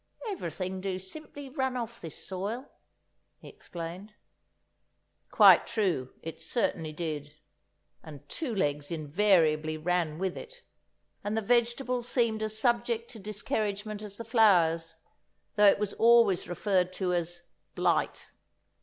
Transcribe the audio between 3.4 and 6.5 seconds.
explained. Quite true; it